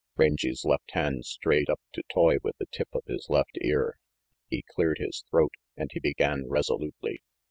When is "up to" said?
1.69-2.01